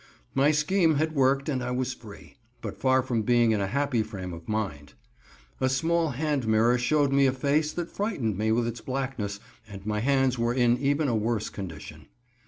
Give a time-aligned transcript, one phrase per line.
[0.33, 4.01] My scheme had worked and I was free, but far from being in a happy
[4.01, 4.95] frame of mind.
[5.59, 9.85] A small hand mirror showed me a face that frightened me with its blackness, and
[9.85, 12.07] my hands were in even a worse condition.